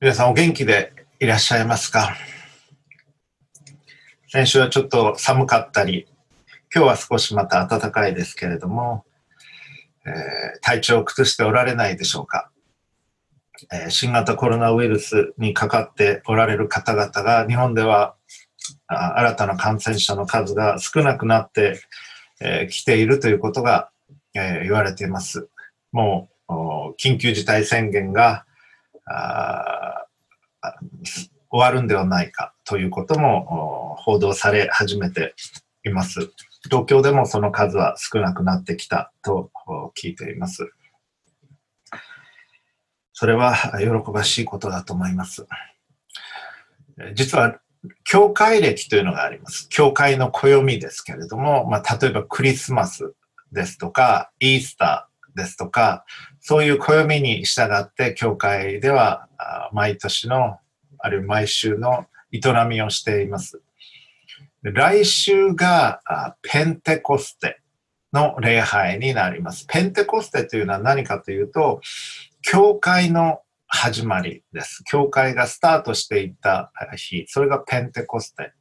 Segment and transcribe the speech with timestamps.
[0.00, 2.14] 皆さんお元気でいらっしゃいますか？
[4.28, 6.06] 先週はちょっと寒かったり、
[6.72, 9.04] 今日は少しまた暖かいですけれども、
[10.06, 10.12] えー、
[10.60, 12.48] 体調を崩しておられないでしょうか、
[13.72, 18.14] えー、新型コロナウイルスにかかっておられる方々が日本では
[18.86, 21.80] 新たな感染者の数が少なくなって
[22.38, 23.90] き、えー、ているということが、
[24.34, 25.48] えー、言われています。
[25.90, 26.52] もう
[27.02, 28.44] 緊急事態宣言が
[31.50, 35.34] 終わるんではないかということも報道され始めて
[35.84, 36.30] います。
[36.64, 39.50] 東京でもその数は少なくなってきたと
[40.00, 40.70] 聞いています。
[43.12, 45.46] それは喜ばしいことだと思います。
[47.14, 47.58] 実は、
[48.04, 49.68] 教会歴というのがあります。
[49.70, 53.14] 教会の暦ですけれども、まあ、例えばクリスマス
[53.52, 56.04] ですとか、イースターですとか、
[56.48, 59.28] そういう暦に従って教会では
[59.74, 60.56] 毎年の、
[60.96, 63.60] あるいは毎週の営みをしています。
[64.62, 66.00] 来週が
[66.40, 67.60] ペンテコステ
[68.14, 69.66] の礼拝になります。
[69.68, 71.82] ペンテコステというのは何かというと、
[72.40, 74.82] 教会の始まりです。
[74.90, 78.54] 教会がスタートしていった日、それがペンテコステ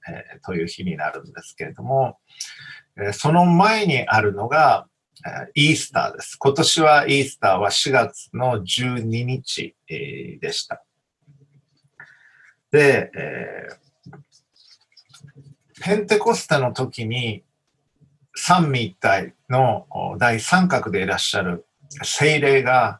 [0.46, 2.18] という日になるんですけれども、
[3.14, 4.88] その前にあるのが
[5.56, 6.38] イースターです。
[6.38, 10.84] 今年はイースターは4月の12日でした。
[12.72, 17.44] で、えー、ペンテコステの時に
[18.36, 19.88] 三位一体の
[20.20, 21.66] 大三角でいらっしゃる
[22.04, 23.00] 精霊が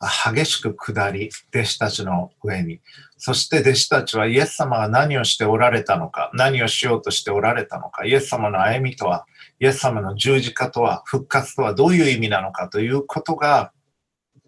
[0.00, 2.80] 激しく下り、弟子たちの上に。
[3.16, 9.26] そして弟子たちはイエス様が何をしておられたのか、何をしようとしておられたのか、イエス様の歩みとは、
[9.58, 13.72] イエス様の十字架とは、復活とはどういう意味なのかということが、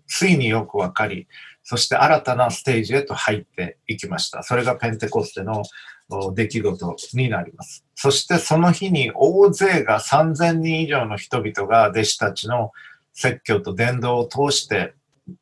[0.06, 1.26] ついによくわかり、
[1.62, 4.42] そして新たなステージへと入っていきました。
[4.42, 5.62] それがペンテコステの
[6.34, 7.84] 出来事になります。
[7.94, 12.72] そしてその日に大勢が3000人以上の人々が弟子たちの
[13.12, 14.94] 説教と伝道を通して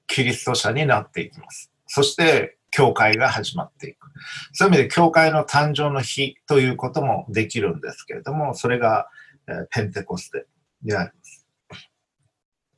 [0.09, 1.71] キリスト者になっていきます。
[1.87, 4.09] そして、教会が始まっていく。
[4.53, 9.09] そういう意味で、教会の誕生の日ということもできるんですけれども、それが、
[9.71, 10.47] ペンテコステ
[10.83, 11.47] であります。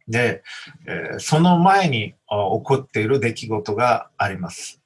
[0.07, 0.43] で、
[1.19, 4.81] その前に起こっている出来事があります。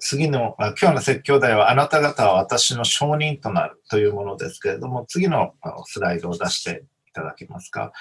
[0.00, 7.92] 次の、今日の説教題は、あなた方は私の証人となるというものですけれども、次のスライドを出していただけますか。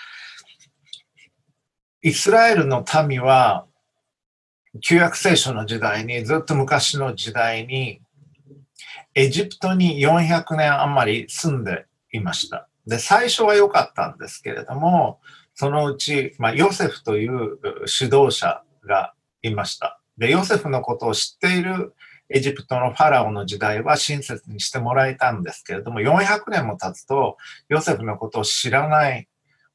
[2.02, 3.66] イスラエルの民は、
[4.82, 8.02] 旧約聖書の時代に、ずっと昔の時代に、
[9.16, 12.69] エジプトに400年余り住んでいました。
[12.90, 15.20] で、最初は良かったんですけれども、
[15.54, 17.60] そのうち、まあ、ヨセフという
[18.02, 20.02] 指導者がいました。
[20.18, 21.94] で、ヨセフのことを知っている
[22.30, 27.38] エジプトのファラオの時代は親切にしてもらえたんですけれども、400年も経つと、
[27.70, 29.28] ヨセフのことを知らない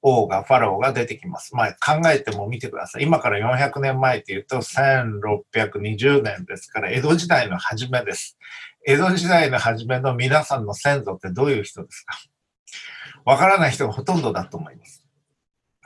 [0.02, 1.56] 王が、ファラオが出てきます。
[1.56, 3.02] まあ、考えても見てください。
[3.02, 8.38] 今から400年前っていうと1620年ですから、江戸時代の初めです。
[8.86, 12.18] 江戸時代の初めの皆さんの先祖ってどういう人ですか？
[13.24, 15.04] わからない人がほとんどだと思います。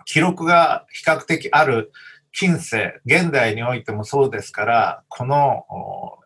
[0.04, 1.92] 記録が比較的ある
[2.32, 5.64] 近世、現代においてもそうですから、この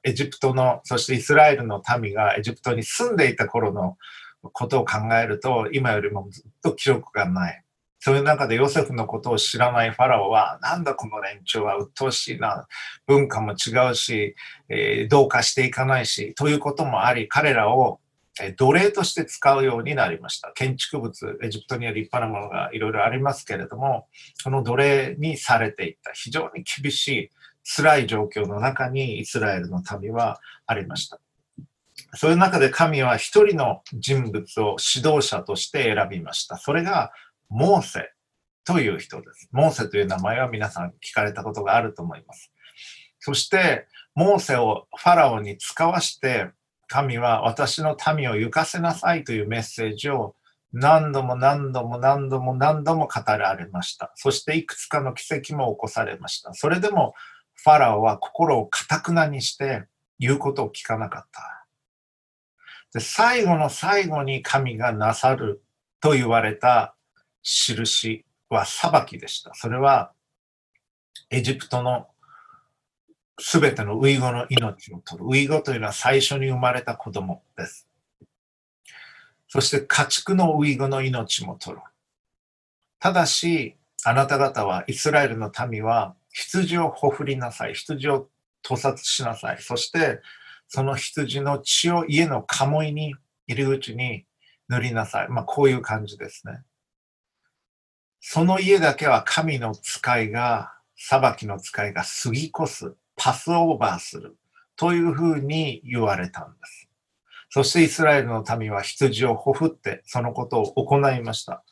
[0.04, 3.96] エジプトの、そしてイスラエルの民がエジプトに住んでいた頃の
[4.52, 7.64] ことを考えると、今よりもずっと記録がない。
[7.98, 12.66] そういう中でヨセフのことを知らないファラオは、なんだこの連中は鬱陶しいな、
[13.06, 14.34] 文化も違うし、
[14.68, 18.00] えー、どうかしていかないし、ということもあり、彼らを
[18.56, 20.52] 奴隷として使うようになりました。
[20.52, 27.30] 建築物、エジプトには立派なものがいろいろありますけれども、その奴隷にされていった、非常に厳しい、
[27.64, 31.20] 辛い状況の中にイスラエルの民はありました。
[32.14, 36.56] そういう中で神は一人の人物を指導者として選びました。
[36.56, 37.12] それが
[37.48, 38.12] モーセ
[38.64, 39.48] という人です。
[39.52, 42.50] モーセという名前は皆さん聞かれたことがあると思います。
[43.20, 46.50] そして、モーセをファラオに使わして、
[46.92, 50.36] 神は私の民を行かせなさいというメッセージを
[50.74, 54.12] 何度も何度も何度も何度も語られました。
[54.14, 56.52] そしていくつかの奇跡も起こされました。
[56.52, 57.14] それでも
[57.54, 59.84] ファラオは心をかたくなにして
[60.18, 61.66] 言うことを聞かなかった。
[62.92, 65.62] で最後の最後に神がなさる
[65.98, 66.94] と言われた
[67.42, 69.54] 印は裁きでした。
[69.54, 70.12] それは
[71.30, 72.08] エジプトの
[73.38, 75.28] すべてのウイゴの命を取る。
[75.28, 77.88] ウイゴというのは最初に生まれた子供です。
[79.48, 81.82] そして家畜のウイゴの命も取る。
[82.98, 87.74] ただし、あなた方は、イスラエルの民は、羊をほふりなさい。
[87.74, 88.28] 羊を
[88.62, 89.58] 屠殺しなさい。
[89.60, 90.20] そして、
[90.68, 93.14] その羊の血を家の鴨居に、
[93.46, 94.24] 入り口に
[94.68, 95.28] 塗りなさい。
[95.28, 96.62] まあ、こういう感じですね。
[98.20, 104.36] その家だけは神の使いが、裁きの使いが過ぎ越す、パスオーバーする、
[104.74, 106.88] というふうに言われたんです。
[107.50, 111.62] そしてイスラエルの民は羊をほふってそのことを行いました。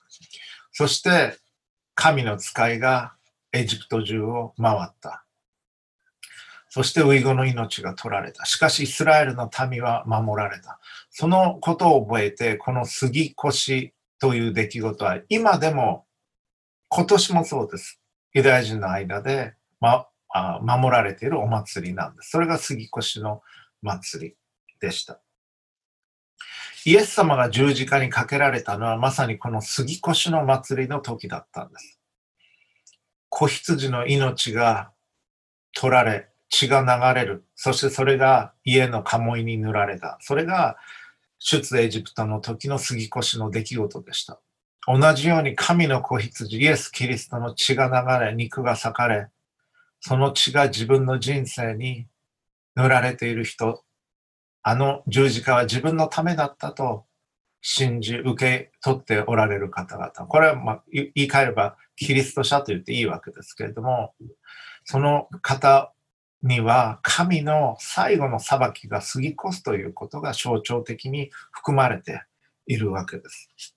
[0.71, 1.37] そして
[1.97, 3.15] 神の使いが
[3.53, 5.25] エジプト中を回った。
[6.69, 8.45] そしてウイゴの命が取られた。
[8.45, 10.79] しかしイスラエルの民は守られた。
[11.11, 16.07] そのことを覚えて、この杉越という出来事は今でも
[16.87, 18.01] 今年もそうです。
[18.35, 22.31] ユダヤ人の間で、ま、あ守られているお祭りなんです。
[22.31, 23.43] それが杉越の
[23.83, 24.37] 祭り
[24.81, 25.21] でした。
[26.87, 32.01] イエス様が十字架にかけられたのはまさにこの杉越の祭りの時だったんです。
[33.29, 34.91] 子羊の命が
[35.75, 37.45] 取られ、血が流れる。
[37.55, 40.19] そしてそれが家の鴨居に塗られた。
[40.21, 40.77] それが
[41.39, 44.41] 出エジプトの時の杉越の出来事でした。
[44.87, 49.29] 同じように神の子羊、イエス・キリストの血が流れ、肉が裂かれ、
[50.01, 52.07] その血が自分の人生に
[52.75, 53.85] 塗られている人、
[54.63, 57.05] あの十字架は自分のためだったと
[57.63, 60.11] 信じ、受け取っておられる方々。
[60.11, 64.15] これは、まあ、言い換えればキリスト者と言っていいわけですけれども、
[64.85, 65.93] その方
[66.43, 72.23] には神の最後の裁きが過ぎ越すということが象徴的に含まれて
[72.67, 73.77] いるわけです。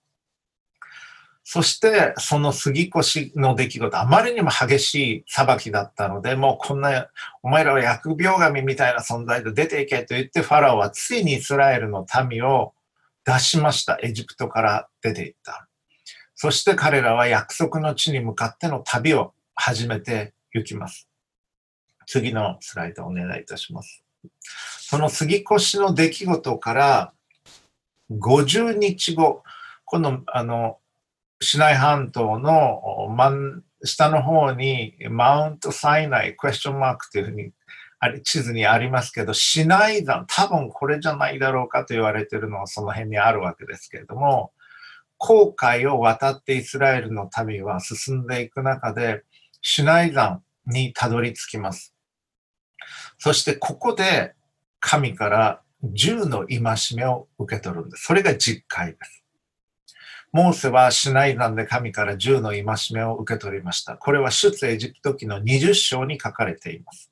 [1.45, 7.10] そして、その杉越の出来事、あまりにも激しい裁きだったので、もうこんな、
[7.42, 12.74] お前らは疫病神みたいな存在で出ていけと言って、ファラオはついにイスラエルの民を
[13.25, 14.00] 出しました。
[14.01, 15.68] エジプトから出ていった。
[16.36, 21.10] そして彼らは約束の地に向かっての旅を始めて行きます。
[22.06, 24.04] 次のスライドお願いいたします。
[24.80, 27.13] その杉越の出来事から
[28.12, 29.44] 50日後、
[29.86, 30.80] このあの
[31.44, 37.51] シナイ半島の真下の方にマウントサイナイクエスチョンマークというふうに
[38.24, 44.51] 地図にありますけど、シナイ山、多分これじゃないだろうかと言われているのはその辺にあるわけですけれども、
[45.18, 49.24] 航海を渡ってイスラエルの民は進んでいく中で、
[49.62, 51.96] シナイ山にたどり着きます。
[53.18, 54.34] そしてここで
[54.81, 56.60] 神から銃の戒
[56.96, 58.04] めを受け取るんです。
[58.04, 59.23] それが実会です。
[60.33, 63.97] モーセはシナイ山で神から銃の戒めを受け取りました。
[63.97, 67.12] これは出エジプト記の20章に書かれています。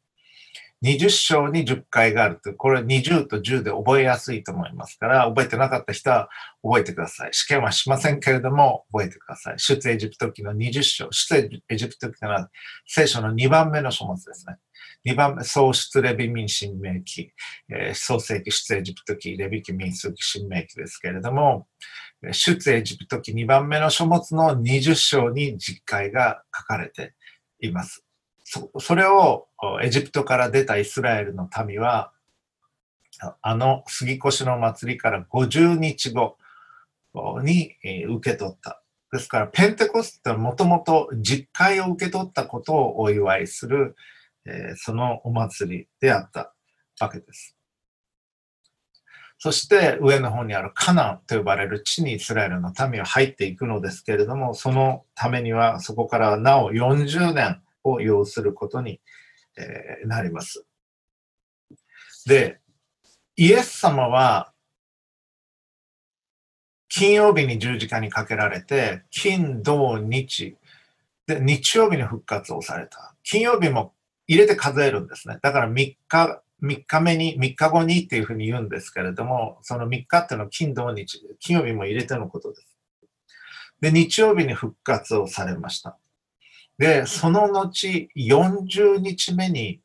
[0.83, 6.29] 20章に10回があると、これ20と10で覚えやすいと思いますから、覚えてなかった人は
[6.63, 7.29] 覚えてください。
[7.33, 9.59] 試験はしませんけれども、覚えてください。
[9.59, 11.07] 出エジプト記の20章。
[11.11, 12.49] 出エジプト記というのは
[12.87, 14.55] 聖書の2番目の書物ですね。
[15.05, 17.31] 2番目、創出レビ民神明記、
[17.69, 21.67] えー、創世記、出エジプト記、レビ記、民数記、神明記ですけれども、
[22.31, 27.13] 出エジプト記2番目の書物の20章に実会が書かれて
[27.59, 28.03] います。
[28.79, 29.47] それを
[29.81, 32.11] エジプトから出たイスラエルの民は、
[33.41, 36.37] あの杉越の祭りから50日後
[37.41, 37.75] に
[38.07, 38.81] 受け取った。
[39.11, 43.95] ですから、ペンテコステはもともと実会を受け取ったことをお祝いする、
[44.45, 46.53] えそのお祭りであった
[46.99, 47.55] わけです。
[49.43, 59.01] そして上の方にあるカナンと呼ばれる地にイスラエルの民は入っていくのですけれども、そのためにはそこからなお40年を要することに
[60.05, 60.63] なります。
[62.27, 62.59] で、
[63.35, 64.53] イエス様は
[66.87, 70.55] 金曜日に十字架にかけられて、金、土、日、
[71.25, 73.15] で、日曜日に復活をされた。
[73.23, 73.95] 金曜日も
[74.27, 75.39] 入れて数えるんですね。
[75.41, 82.77] だから3日3日目に、3日後にっていうふうに言うんですけれども、その3日っていうのは金土日、金曜日も入れてのことです。
[83.81, 85.97] で、日曜日に復活をされました。
[86.77, 89.81] で、その後、40日目に、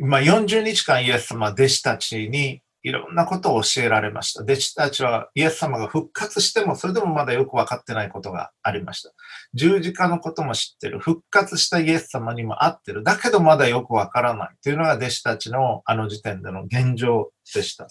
[0.00, 4.42] まあ、40日間イエス様、弟子たちにいろんなことを教えられました。
[4.42, 9.10] 弟子たちはイエス様が復活しても、それでもまだよく分かってないことがありました。
[9.54, 11.00] 十字架のことも知ってる。
[11.00, 13.02] 復活したイエス様にも会ってる。
[13.02, 17.88] だけどまだよく分からないというのが弟子たちのあの時点での現状でした。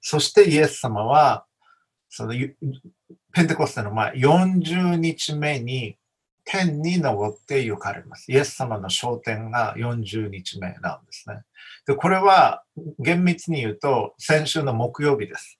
[0.00, 1.46] そしてイエス様は、
[2.10, 5.96] そのペンテコステの前、40日目に
[6.44, 8.30] 天に昇って行かれます。
[8.30, 11.40] イエス様の昇天が40日目なんですね。
[11.86, 12.62] で、これは
[12.98, 15.58] 厳密に言うと先週の木曜日です。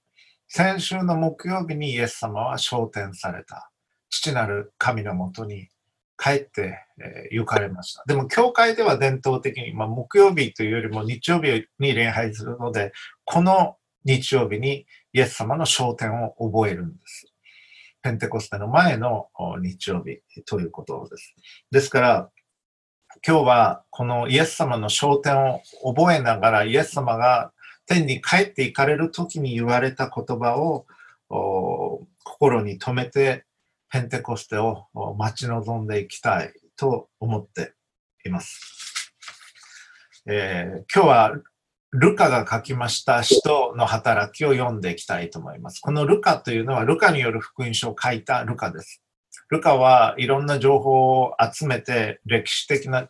[0.49, 3.71] 先週の木曜日にイエス様は昇天された。
[4.11, 5.69] 父なる神のもとに
[6.16, 8.04] 帰って、え行かれました。
[8.07, 12.93] でも、教会では伝統的に、まあ、木曜日というよりも日曜日に礼拝するので、
[13.25, 17.26] この日曜日にイエス様の昇天を覚えるんです。
[18.02, 19.28] ペンテコステの前の
[19.61, 21.35] 日曜日ということです。
[21.71, 22.31] ですから、
[23.26, 27.52] 今日はこのイエス様の昇天を覚えながら、イエス様が
[27.87, 30.85] 天に帰って行かれる時に言われた言葉を
[32.23, 33.47] 心に留めて、
[33.88, 37.73] ペンテコステを待ち望んでいきたいと思って
[38.26, 39.14] います。
[40.26, 41.33] えー今日は
[41.97, 45.81] ルカが書きました使徒の働きを読んでいきたいと思います。
[45.81, 49.03] このルカというのはルカによる福音書を書いたルカです。
[49.50, 53.08] ルカはいろんな情報を集めて歴史的な、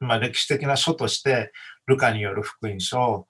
[0.00, 1.52] まあ、歴史的な書として
[1.86, 3.26] ルカによる福音書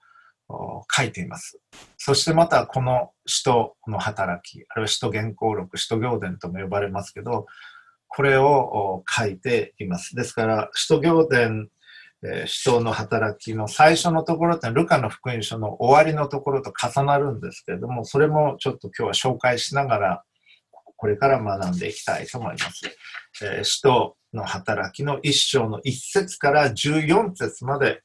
[0.49, 1.59] を書いています。
[1.97, 7.47] そしてまたこの使徒の働き、あるいは使徒原稿録、使徒行伝とも呼ばれますけど、
[8.07, 10.15] これを書いています。
[10.15, 11.69] ですから、使徒行伝、
[12.25, 20.23] えー使徒の働きの最初のところってルカの福音書の終わりのところと重なるんですけれども、それもちょっと今日は紹介しながら、
[21.03, 22.81] これから学んでいきたいと思います。
[23.43, 28.03] えー使徒の働きの一章の一節から14節まで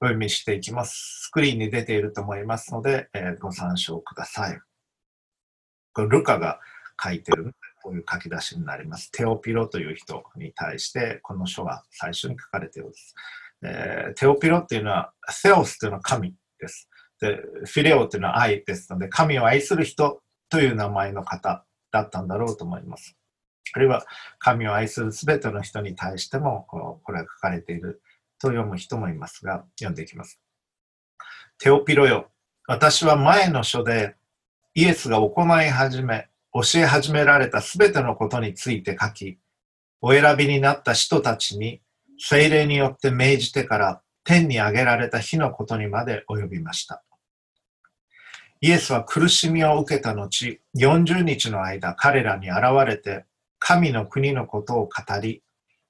[0.00, 1.26] お読みしていきます。
[1.26, 4.58] スクリーンに出ていると思いますので、えーご参照ください。
[5.92, 6.58] これルカが
[7.00, 7.54] 書いてる、
[7.84, 9.12] こういう書き出しになります。
[9.12, 13.14] テオピロという人に対して、この書が最初に書かれています。
[13.62, 16.88] えーテオピロっていうのは、セオスというのは神です。
[17.20, 23.16] で、フィレオというのは愛ですので、神を愛する人という名前の方だったんだろうと思います。
[23.74, 24.04] あるいは、
[24.38, 28.02] 神を愛するすべての人に対しても、これが書かれている
[28.38, 30.40] と読む人もいますが、読んでいきます。
[31.58, 32.30] テオピロよ、
[32.66, 34.16] 私は前の書で
[34.74, 39.38] イエスが行い始め、教え始められたすべてのことについて書き、
[40.00, 41.80] お選びになった人たちに
[42.18, 47.02] 精霊によって命じてから天に上げられた日のことにまで及びました。
[48.64, 53.24] イエスは苦しみを受けた後、40日の間彼らに現れて、
[53.58, 55.42] 神の国のことを語り、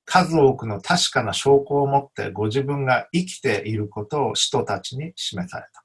[0.06, 5.84] 数多くの確かな証拠を持ってご自分が生きていることを人たちに示された。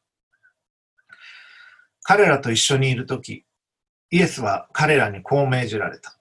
[2.04, 3.44] 彼らと一緒にいるとき、
[4.10, 6.18] イエスは彼らにこう命じられた。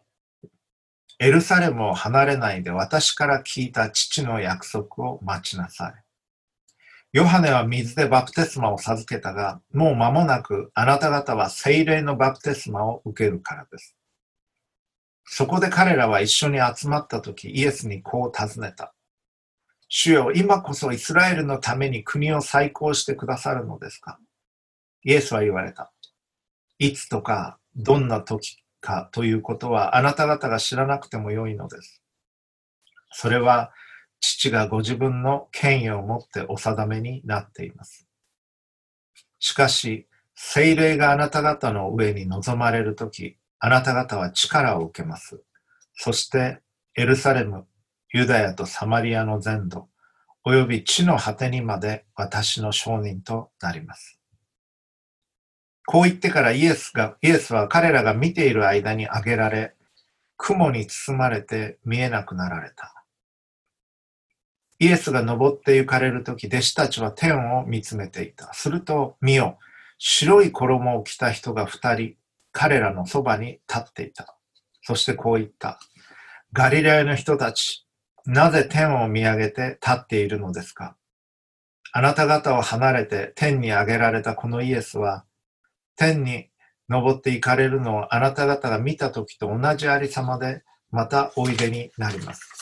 [1.20, 6.05] エルサレムを離れないで私から聞いた父の約束を待ちなさい。
[7.16, 13.96] ヨハネは水でバプテスマを授けたが、もう間もなくあなた方は精霊のバプテスマを受けるからです。
[15.24, 18.92] そこで彼らは一緒に集まったとき、イエスにこう尋ねた。
[19.88, 24.18] 主よ、今こそイスラエルのために国を再興してくださるのですか？
[25.02, 25.94] イエスは言われた。
[26.78, 32.02] いつとか、どんな時かということはあなた方が知らなくてもよいのです。
[33.10, 33.72] それは
[34.20, 38.08] 父がご自分の権威を持ってお定めになっています。
[39.38, 45.42] しかし、精霊があなた方の上に臨まれるとき、あなた方は力を受けます。
[45.94, 46.60] そして、
[46.94, 47.66] エルサレム、
[48.12, 49.88] ユダヤとサマリアの全土、
[50.44, 54.18] および地の果てにまで私の証人となります。
[55.86, 59.74] こう言ってからイエスが、イエスは彼らが見ている間に挙げられ、
[60.36, 62.95] 雲に包まれて見えなくなられた。
[64.78, 68.52] イエスが登って行かれるとき、弟子たちは天を見つめていた。
[68.52, 69.58] すると、見よ、
[69.98, 72.14] 白い衣を着た人が二人、
[72.52, 74.36] 彼らのそばに立っていた。
[74.82, 75.78] そしてこう言った。
[76.52, 77.86] ガリラヤの人たち、
[78.26, 80.96] なぜ天を見上げて立っているのですか？
[81.92, 85.24] あなた方を離れて天に上げられたこのイエスは、
[85.96, 86.48] 天に
[86.88, 92.55] 登って行かれるのをあなた方が見た時と同じありさまで、またおいでになります。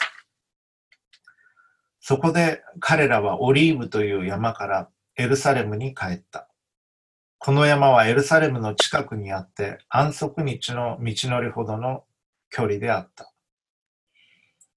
[2.06, 6.50] そこで彼らはオリーブという山からエルサレムに帰った。
[7.38, 12.04] この山はエルサレムの近くにあって安息日の道のりほどの
[12.50, 13.32] 距離であった。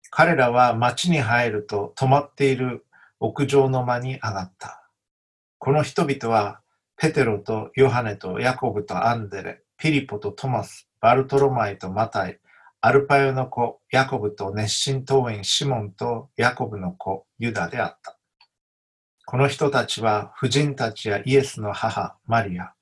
[0.09, 2.85] 彼らは町に入ると泊まっている
[3.19, 4.89] 屋上の間に上がった。
[5.57, 6.61] この人々は
[6.95, 12.39] ペテロとヨハネとヤコブとアンデレ、ピリポとトマス、バルトロマイとマタイ、
[12.79, 18.17] アルパヨの子、ヤコブと熱心党員シモンとヤコブの子、ユダであった。
[19.25, 22.73] この人たちは婦人たちやイエスの母、マリア、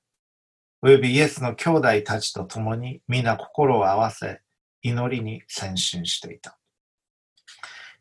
[0.82, 4.42] およびイエスの兄弟たちと共に皆心を合わせ、
[4.82, 6.58] 祈りに先進していた。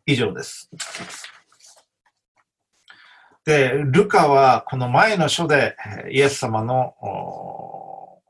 [0.04, 0.68] 以上です。
[3.44, 5.76] で、ルカはこの前の書で
[6.10, 8.22] イエス様のお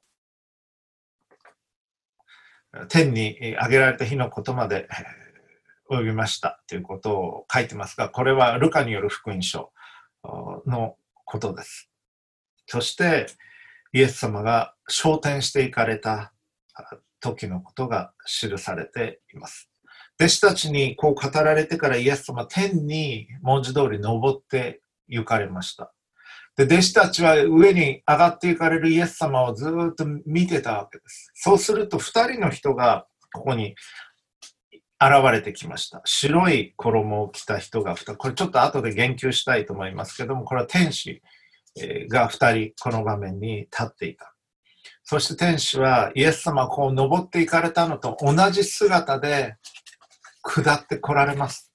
[2.88, 4.88] 天にえー上げられた日のことまで
[5.90, 9.72] 及びましたということを書いてますが、これはルカによる福音書
[10.66, 11.90] のことです。
[12.66, 13.26] そして、
[13.92, 16.32] イエス様が昇天していかれた
[17.20, 19.70] 時のことが記されています。
[20.18, 25.92] 弟子たちにこう語られてからイエス様天に文字通り登って行かれました。
[26.56, 31.30] で、弟子たちは上に上がっていかれるイエス様をずっと見てたわけです。
[31.34, 33.74] そうすると二人の人がここに
[35.00, 36.00] 現れてきました。
[36.04, 41.20] 白い衣を着た人が2人、これちょっと後で言及したいと思いますけども、これは天使
[42.08, 44.34] が2人この場面に立っていた。
[45.02, 49.56] そして天使はイエス様こう登っていかれたのと同じ姿で
[50.42, 51.72] 下って来られます。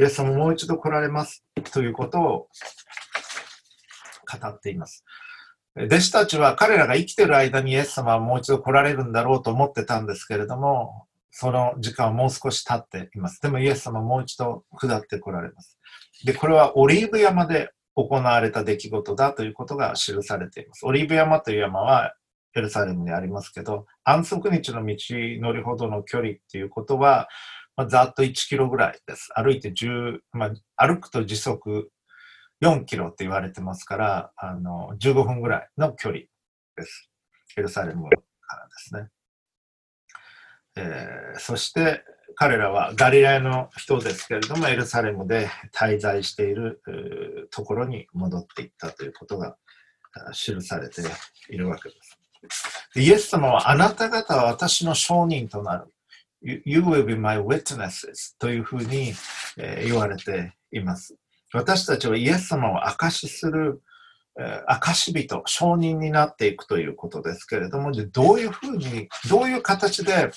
[0.00, 2.48] イエス様もう一度来られますということを
[4.38, 5.04] 語っています。
[5.76, 13.40] 弟子たちは彼らが生きてる間にイエス様はもう一度来られるんだろうと思ってたんですけれども、その時間はもう少し経っています。
[13.40, 15.78] でもイエス様はもう一度下って来られます。
[16.24, 20.86] で、これはオリーブ山で行われた出来事だということが記されています。
[20.86, 22.14] オリーブ山という山は
[22.56, 24.96] エルサレムにありますけど、安息日の道
[25.40, 27.28] のりほどの距離っていうことは、
[27.76, 29.28] まあ、ざっと1キロぐらいです。
[29.34, 31.90] 歩いて10、まあ、歩くと時速
[32.62, 36.22] 4キロって言われてますから、あの、15分ぐらいの距離
[36.76, 37.10] です。
[37.56, 39.08] エルサレムからですね。
[40.76, 42.04] えー、そして
[42.36, 46.80] 彼らはガリラヤの人ですけれども、エルサレムで滞在している
[47.50, 49.56] ところに戻っていったということが
[50.32, 51.02] 記されて
[51.48, 52.18] いるわけです。
[52.96, 55.92] イエス様はあなた方は私の証人となる。
[56.64, 59.12] You will be my witnesses というふうに、
[59.58, 61.14] え言われています。
[61.52, 63.82] 私たちはイエス様を証しする、
[64.38, 70.30] え証人、証人になっていくということですけれども、どういうふうに、どういう形で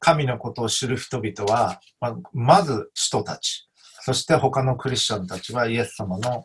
[0.00, 3.68] 神のことを知る人々は、ままず人たち、
[4.00, 6.44] そして他のクリスチャンたちはイエス様の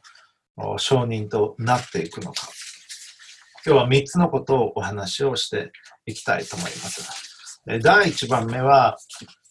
[0.78, 2.48] 証人となっていくのか。
[3.66, 5.72] 今日は3つのことをお話をして
[6.06, 7.30] いきたいと思います。
[7.82, 8.98] 第1番目は、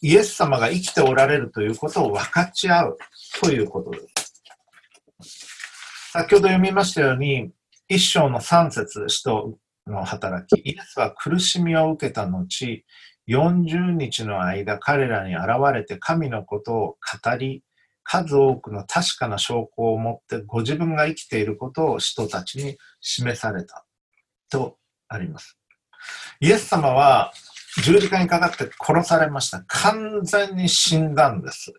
[0.01, 2.99] イエス様が生きておられるということを分かち合う
[3.43, 4.18] ということです。
[6.11, 7.51] 先ほど読みましたように、
[7.87, 12.83] 一章の3節使徒の働き、イエスは苦しみを受けた後、
[13.29, 17.63] 40日の間彼らに現れて神のことを語り、
[18.05, 23.85] 数多くの確かな証拠を持ってご自分が生きていることを人たちに示された
[24.51, 25.59] とあります。
[26.41, 27.35] イエス様は
[27.85, 29.63] 十字架にかかって殺されました。
[29.67, 31.75] 完全に死んだんです。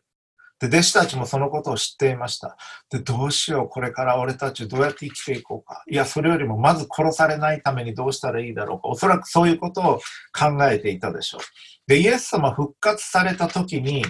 [0.60, 2.58] で、弟子たちもそのことを知っていました。
[2.90, 5.84] で、どうしよう、これから俺たちどうやって生きていこうか。
[5.90, 8.90] いや、それよりもまず殺されないためにどうしたらいいだろうか。
[8.90, 10.00] おそらくそういうことを
[10.38, 11.42] 考えていたでしょう。
[11.88, 14.06] で、イエス様復活された時に、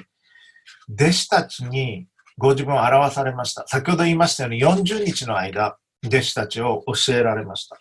[0.91, 2.07] 弟子たちに
[2.37, 3.67] ご自分を表されました。
[3.67, 7.77] 先ほど言いましたように40日の間、弟子たちを教えられました。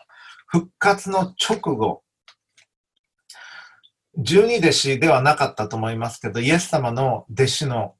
[0.46, 2.02] 復活の直後、
[4.18, 7.94] 十二弟子ではなかったと思いますけど、イエス様の弟子の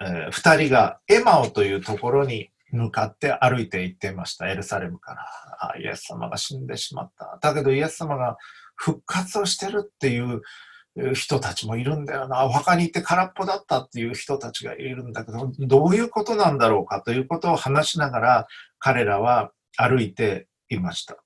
[0.00, 5.26] え、2人がエマオというところに向かって歩いて行っていました、エルサレムから。
[5.60, 7.38] あイエス様が死んでしまった。
[7.40, 8.36] だけどイエス様が
[8.74, 10.42] 復活をしてるっていう
[11.14, 12.44] 人たちもいるんだよな。
[12.44, 18.46] お墓に行って空っぽだったっていう人たちがいるんだけど、どういうことなんだろうかということを話しながら
[18.78, 21.23] 彼らは歩いていました。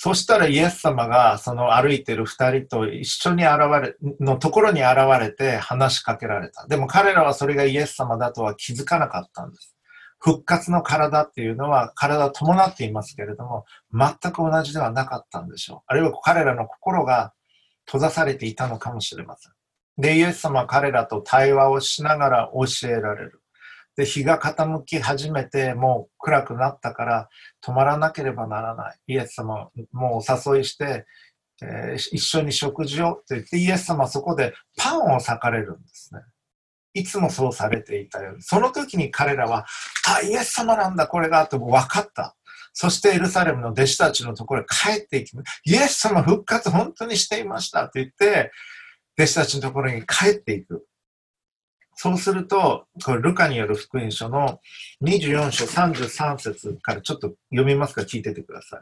[0.00, 6.68] そしたらイエス様がその歩いてる二人と一緒に現れ、のところに現れて話しかけられた。
[6.68, 9.76] でも彼らはそれがイエス様だとは気づかなかったんです。
[10.20, 15.80] 復活の体っていうのは体を伴っていますけれども、全く同じではなかったんでしょう。
[15.88, 17.32] あるいは彼らの心が
[17.84, 19.52] 閉ざされていたのかもしれません。
[20.00, 23.42] で、イエス様は彼らと対話をしながら教えられる。
[23.98, 27.28] で、日が傾き始めて、もう暗くなったから
[27.66, 28.98] 止まらなければならない。
[29.08, 31.04] イエス様、もうお誘いして、
[31.60, 36.20] えー、一緒に食事をって言って、イエス様はそこでパンを裂かれるんですね。
[36.94, 38.42] いつもそうされていたように。
[38.42, 39.66] その時に彼らは、
[40.06, 42.36] あ、イエス様なんだ、これが、と分かった。
[42.72, 45.32] そしてエルサレムの弟子たちのところへ帰っていき、
[45.64, 48.52] イエス様復活本当にしていましたと言って、
[49.18, 50.86] 弟子たちのところに帰っていく。
[52.00, 54.60] そうすると、これルカによる福音書の
[55.04, 58.02] 24章33節からちょっと読みますか？
[58.02, 58.80] 聞いててください。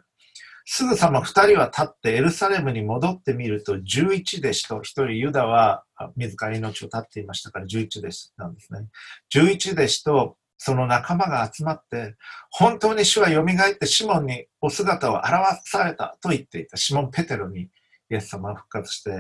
[0.67, 5.85] すぐさま二人は立ってエルサレムに戻ってみると11弟子と一人ユダは
[6.17, 8.87] 自ら命を絶っていましたから11弟子なんですね。
[9.35, 12.17] 11弟子とその仲間が集まって
[12.51, 13.47] 本当に主は蘇っ
[13.79, 15.31] てシモンにお姿を現
[15.65, 17.69] されたと言っていたシモン・ペテロにイ
[18.11, 19.15] エス様は復活して、え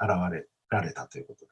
[0.00, 1.51] ー、現れられたということで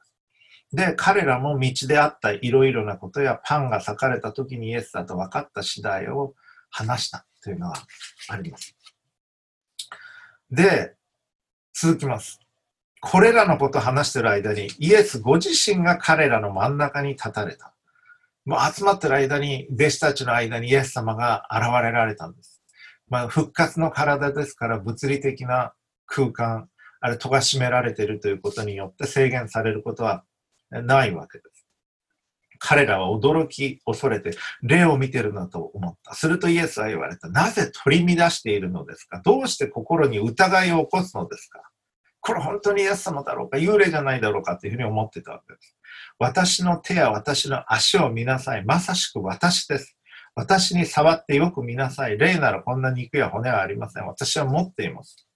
[0.73, 6.33] で、彼らも道であったいろいろなことやパンが裂かれた時にイエスだと分かった次第を
[6.69, 7.75] 話したというのは
[8.29, 8.75] あります。
[10.49, 10.95] で、
[11.73, 12.39] 続きます。
[13.01, 17.73] これらのことを話している間に、イエスご自身が彼らの真ん中に立たれた。
[18.45, 22.61] もう集まってる間に、弟子たちの間にイエス様が現れられたんです。
[23.09, 25.73] まあ、復活の体ですから、物理的な
[26.05, 26.69] 空間、
[27.01, 30.23] あれ、戸が閉められているということによって制限されることは
[30.71, 31.65] ないわけです。
[32.63, 36.13] 彼らは驚き、恐れて、霊を見てるなと思った。
[36.13, 37.27] するとイエスは言われた。
[37.27, 39.19] なぜ取り乱しているのですか？
[39.25, 41.63] どうして心に疑いを起こすのですか？
[42.19, 43.57] これ本当にイエス様だろうか？
[43.57, 45.75] 幽霊じゃないだろうかというふうに思ってたわけです。
[46.19, 48.63] 私の手や私の足を見なさい。
[48.63, 49.97] まさしく私です。
[50.35, 52.17] 私に触ってよく見なさい。
[52.19, 54.05] 霊ならこんな肉や骨はありません。
[54.05, 55.27] 私は持っています。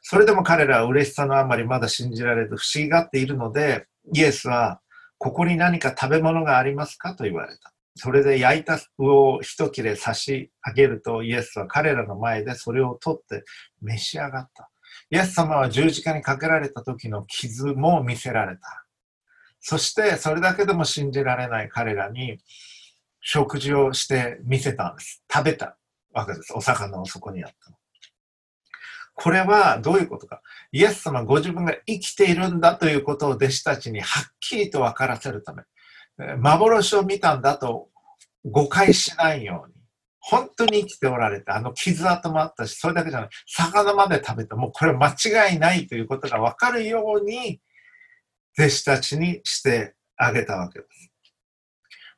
[0.00, 4.80] それでも彼らは嬉しさのあまりまだ信じられず不思議がっているので、イエスは、
[5.18, 7.14] ここに何か食べ物がありますか？
[7.14, 7.72] と言われた。
[7.96, 13.44] それで焼いた魚を一切れ差し上げると、イエスは彼らの前でそれを取って
[13.80, 14.70] 召し上がった。
[15.10, 18.84] イエス様は十字架にかけられた時の傷も見せられた。
[19.60, 22.38] そしてそれだけでも信じられない彼らに
[23.20, 25.22] 食事をして見せたんです。
[25.32, 25.78] 食べた
[26.12, 26.52] わけです。
[26.54, 27.76] お魚をそこにあったの。
[29.14, 30.42] これはどういうことか。
[30.72, 35.62] イエス様ご自分が生きているんだということを弟子たちにはっきりと分からせるため、
[36.38, 37.88] 幻を見たんだと
[38.44, 39.74] 誤解しないように、
[40.18, 47.60] 本当に生きておられて、あの傷跡もあったし、それだけじゃない、魚まで食べた、もうこれ間違いないということが分かるように、
[48.58, 51.10] 弟子たちにしてあげたわけです。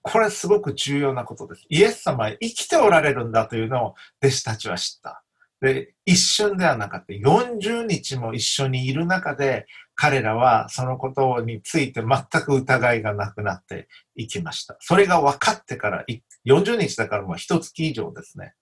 [0.02, 1.64] これすごく重要なことです。
[1.68, 5.24] イエス様は生きておられるんだというのを弟子たちは知った。
[5.60, 7.12] で、一瞬ではなかった。
[7.12, 14.76] 40日も一緒にいる中で、彼らはそのことについて全く疑いがなくなっていきました。
[14.80, 16.04] それが分かってから、
[16.46, 18.54] 40日だからもう一月以上ですね。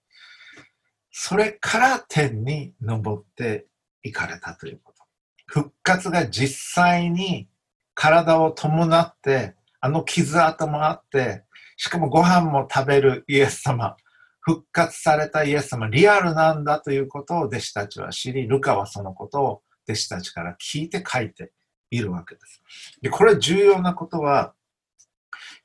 [1.11, 3.67] それから天に登って
[4.03, 5.03] いかれたということ。
[5.47, 7.47] 復活が実際に
[7.93, 11.43] 体を伴って、あの傷跡もあって、
[11.77, 13.97] しかもご飯も食べるイエス様。
[14.45, 21.51] 復活されたイエス様、リアルなんだということを弟子たちは知り、ルカはそのことを弟子たちから聞いて書いて
[21.89, 22.61] いるわけです。
[23.01, 24.53] で、これ重要なことは、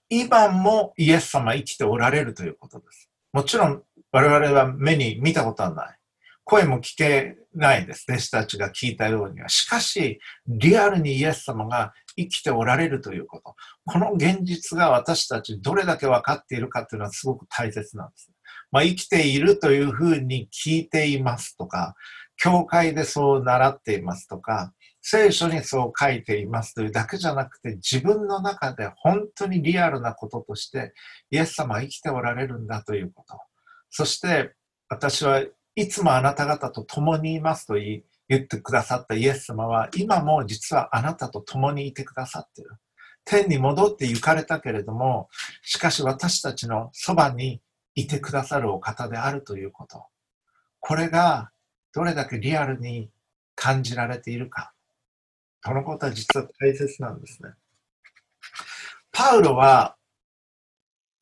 [0.09, 3.11] 今もイエス様生きておられるということです。
[3.35, 5.99] もちろん我々は目に見たことはない。
[6.45, 8.07] 声も聞けないです。
[8.09, 9.51] 弟子たちが聞いたようには。
[9.51, 13.55] しかし、リアルにイエス様が生きておられるということ。
[13.85, 18.33] この現実が私たちどれだけ分かっているかというのはすごく大切なんです。
[18.72, 21.94] まあ、生きているというふうに聞いていますとか、
[22.37, 30.92] 教会でそう習っていますとか、聖書にそう書いていますというだけじゃなくて、自分の中で本当にリアルなこととして、
[31.30, 33.38] イエス様は生きておられるんだということ。
[33.90, 34.54] そして、
[34.88, 35.42] 私は
[35.74, 42.70] いつもあなた方と共にいますと言い、言ってくださったイエス様は、今も実はあなたと共にいてくださっている。
[43.24, 45.28] 天に戻って行かれたけれども、
[45.62, 47.61] しかし私たちのそばに
[47.94, 50.05] いてくださるお方であるということ。
[50.81, 51.50] これが
[51.92, 53.11] どれだけリアルに
[53.55, 54.72] 感じられているか。
[55.64, 57.50] このことは実は大切なんですね。
[59.12, 59.96] パウロは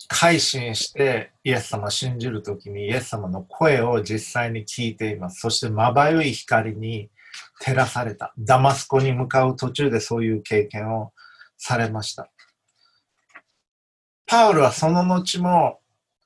[0.09, 5.41] 改心してイエス様を信じるときにイエス様の声を実際に聞いています。
[5.41, 7.11] そしてまばゆい光に
[7.61, 8.33] 照らされた。
[8.39, 11.13] ダマスコに向かう途中でそういう経験を
[11.57, 12.31] されました。
[14.27, 15.78] パウロはその後も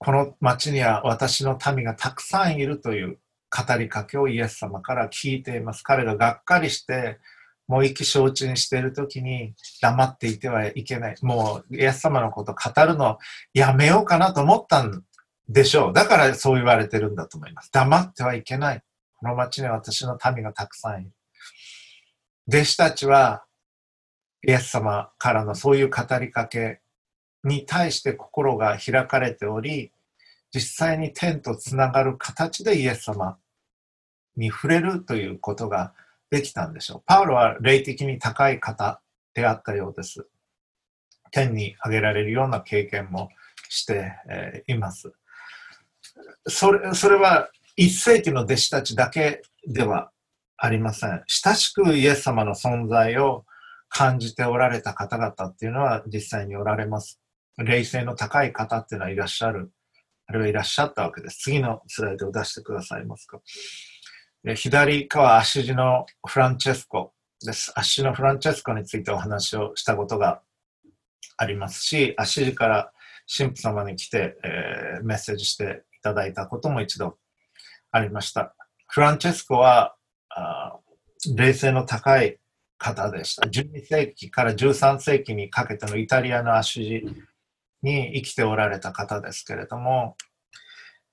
[0.05, 3.19] この町には私の民がたくさんいるという
[3.51, 5.83] 語りかけをイエス様から聞いています。
[5.83, 7.19] 彼ががっかりして、
[7.69, 11.17] もう意気消沈している時に黙っていてはいけない。
[11.23, 13.19] もうイエス様のこと語るの
[13.55, 15.05] やめようかなと思ったん
[15.49, 15.93] でしょう。
[15.93, 17.71] だからそう言われてるんだと思います。
[17.73, 18.83] 黙ってはいけない。
[19.21, 21.13] この町には私の民がたくさんいる。
[22.49, 23.45] 弟子たちは
[24.45, 26.81] イエス様からのそういう語りかけ
[27.45, 29.92] に対して心が開かれており、
[30.55, 33.39] 実際に天とつながる形でイエス様
[34.37, 35.95] に触れるということが
[36.31, 37.03] できたんでしょう。
[37.07, 39.01] パウロは霊的に高い方
[39.35, 40.27] であったようです。
[41.31, 43.31] 天に上げられるような経験も
[43.69, 44.13] して、
[44.67, 45.13] います。
[46.47, 50.11] それそれは一世紀の弟子たちだけでは
[50.59, 51.23] ありません。
[51.27, 53.47] 親しくイエス様の存在を
[53.89, 57.19] 感じておられた方々っていうのは実際におられます。
[57.57, 59.73] 霊性の高い方っていうのはいらっしゃる。
[60.33, 61.41] あるいはいらっしゃったわけです。
[61.41, 63.39] 次のスライドを出してくださいますか。
[64.57, 67.13] 左側足地のフランチェスコ
[67.45, 67.71] です。
[67.77, 70.41] 足のフランチェスコについてお話をしたことが
[71.37, 72.93] ありますし、足時から
[73.37, 77.19] 神父様に来て、えー、メッセージしていただいたことも一度
[77.91, 78.55] ありました。
[78.87, 79.97] フランチェスコは、
[80.31, 80.79] あ
[81.37, 82.39] 冷静の高い
[82.79, 83.47] 方でした。
[83.47, 87.07] 12世紀から13世紀にかけてのイタリアの足地
[87.83, 90.17] に生きておられた方ですけれども、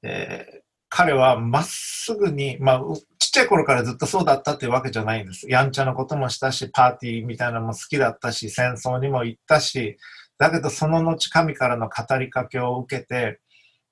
[0.03, 2.81] えー、彼はまっすぐに、まあ、
[3.19, 5.49] ちっちゃい頃からずっとそうだったっていうわけじゃないんです。
[5.49, 9.97] やんちゃなこともしたし、パーティーみたいなのも好きだったし、戦争にも行ったし、
[10.37, 13.39] だけどその後神からの語りかけを受けて、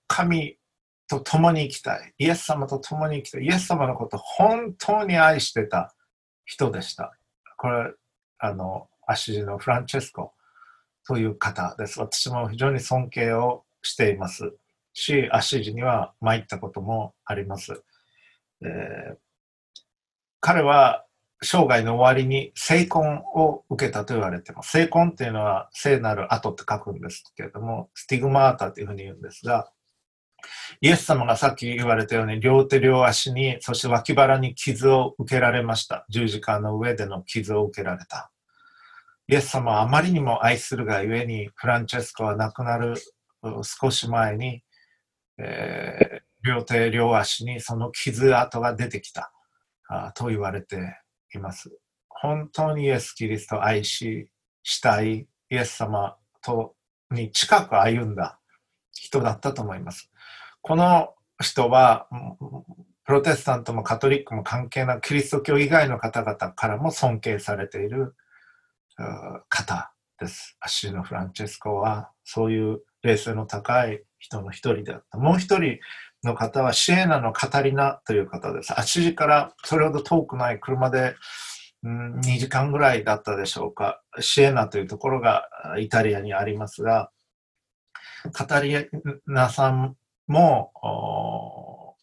[0.08, 0.58] 神
[1.08, 2.14] と共に生きたい。
[2.18, 3.44] イエス様と共に生きたい。
[3.44, 5.94] イエス様のことを本当に愛してた
[6.46, 7.14] 人でした。
[7.58, 7.94] これ、
[8.40, 10.34] あの、足地のフランチェスコ
[11.08, 12.00] という方です。
[12.00, 14.54] 私も非常に尊敬をしています
[14.94, 17.82] し、足地には参ったこともあります。
[18.62, 19.18] えー、
[20.42, 21.06] 彼は
[21.42, 24.72] 生涯の終わりに聖婚を受けたと言われてます。
[24.72, 29.72] 聖婚っていうのは聖なる後って書くんですけれども、スティグマータというふうに言うんですが、
[30.82, 38.32] イエス様がさっき言われたように両手両足にそして脇腹に傷を受けられました十字架の上での傷を受けられた
[39.30, 42.96] イエス様はあまりにも愛するがゆえにフランチェスコは亡くなる
[43.64, 44.64] 少し前に、
[45.38, 49.32] えー、両手両足にその傷跡が出てきた
[50.16, 50.78] と言われて
[51.36, 51.78] います。
[52.08, 54.30] 本当にイエス・キリストを愛し
[54.64, 56.76] したいイエス様と
[57.12, 58.40] に近く歩んだ
[58.92, 60.10] 人だったと思います。
[60.62, 62.08] この人は、
[63.06, 68.16] プロテスタントもカトリックも関係なくキリスト教以外の方々からも尊敬されている
[69.50, 70.58] 方です。
[70.60, 75.18] アッシーのフランチェスコは、そういう冷静の高い人の一人であった。
[75.18, 75.80] もう一人
[76.24, 78.74] の方はシエナのカタリナという方です。
[78.74, 81.16] アッシーからそれほど遠くない車で、
[81.84, 84.02] うん、2時間ぐらいだったでしょうか。
[84.20, 85.48] シエナというところが
[85.80, 87.12] イタリアにありますが、
[88.34, 88.76] カタリ
[89.28, 89.96] ナさん
[90.28, 91.96] も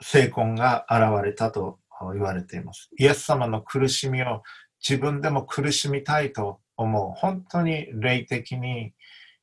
[0.00, 1.78] 成婚が現れたと
[2.12, 2.90] 言われています。
[2.98, 4.42] イエス様の苦しみを
[4.86, 7.12] 自分でも苦しみたいと思う。
[7.14, 8.92] 本当に霊的に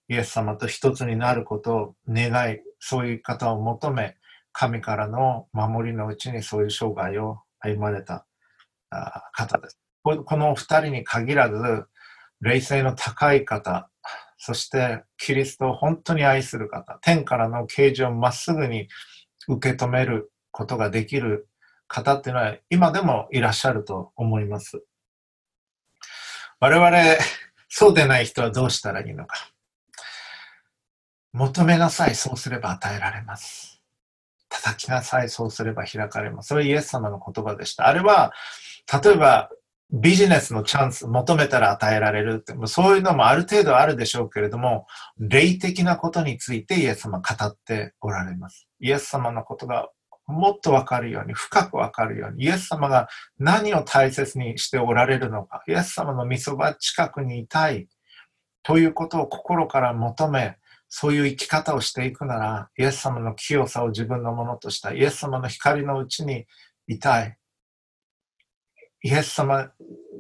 [0.10, 4.16] イエス様と一つになることを願い、そういう方を求め、
[4.52, 8.26] 神からの守りのうちにそういう生涯を歩まれた
[9.32, 9.80] 方です。
[10.04, 11.86] このお二人に限らず、
[12.42, 13.90] 霊性の高い方、
[14.38, 18.88] そしてキリストを本当に愛する方、天からの啓示をまっすぐに
[19.48, 21.48] 受け止めることができる
[21.88, 24.84] 方っていうのは今でもいらっしゃると思います。
[26.60, 26.98] 我々、
[27.70, 29.52] そうでない人はどうしたらいいのか。
[31.32, 33.82] 求めなさい、そうすれば与えられます。
[34.50, 36.48] 叩きなさい、そうすれば開かれます。
[36.48, 37.88] それイエス様の言葉でした。
[37.88, 38.34] あれは、
[39.04, 39.50] 例えば
[39.92, 44.86] ビジネスのチャンス求めたら与えられるって、そういうのもある程度あるでしょうけれども、
[45.18, 48.68] 霊的なことについてイエス様語っておられます。
[48.80, 49.90] イエス様のことが
[50.30, 57.88] もっとわかるように、深くわかるように、イエス様が何を大切にしておられるのか、イエス様のみそば近くにいたい
[58.64, 66.46] ということを心から求め、そういう生き方をしていくなら、イエス様の清さを自分のものとした、イエス様の光のうちに
[66.88, 67.38] いたい。
[69.02, 69.72] イエス様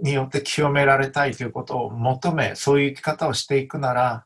[0.01, 4.25] によって清められたいということを求め、そういう生き方をしていくなら、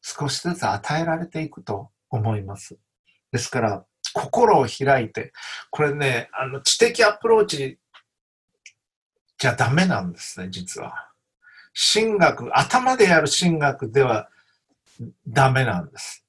[0.00, 2.78] 少しずつ与えられていくと思います。
[3.32, 3.84] ですから、
[4.18, 5.32] 心を開いて、
[5.70, 7.78] これね、あの知的アプローチ
[9.38, 11.08] じゃダメなんですね、実は。
[11.72, 14.28] 神学、頭でやる神学では
[15.28, 16.24] ダメなんです。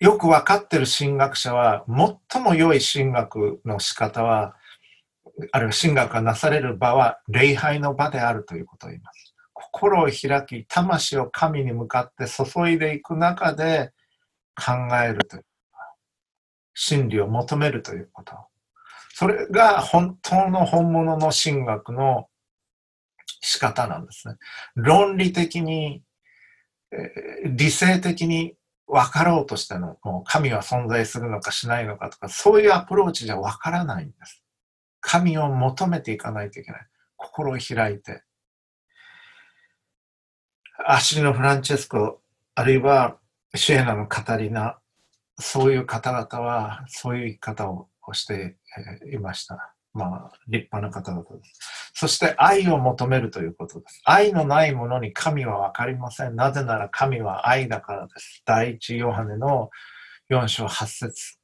[0.00, 1.84] よくわかってる神学者は、
[2.32, 4.56] 最も良い神学の仕方は、
[5.52, 9.34] あるいは神学がなされる場は礼拝の場であるということを言います。
[9.52, 13.92] 心を開き、魂を神に向かって注いでいく中で
[14.56, 15.44] 考えるという。
[16.74, 18.34] 真理を求めるということ。
[19.14, 22.28] それが本当の本物の神学の
[23.42, 24.36] 仕方なんですね。
[24.74, 26.02] 論理的に、
[26.92, 28.54] えー、理性的に
[28.86, 34.42] 分かろうとしての、もう神は存在するのかしないのかとか、そういうアプローチじゃ分からないんです。
[35.00, 36.86] 神を求めていかないといけない。
[37.16, 38.22] 心を開いて。
[40.84, 42.20] アシリのフランチェスコ、
[42.54, 43.18] あるいは
[43.54, 44.78] シエナのカタリナ、
[45.38, 48.56] そういう方々はそういう生き方をして
[49.12, 49.74] いました。
[49.94, 51.92] まあ、立派な方々です。
[51.94, 54.00] そして愛を求めるということです。
[54.04, 56.36] 愛のないものに神はわかりません。
[56.36, 58.42] なぜなら神は愛だからです。
[58.46, 59.70] 第一ヨハネの
[60.30, 61.36] 4章8節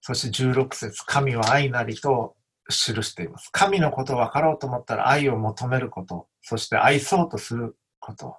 [0.00, 2.34] そして16節神は愛なりと
[2.68, 3.48] 記しています。
[3.52, 8.36] 神のことを分かろうと思ったら愛を求めること、そして愛そうとすること、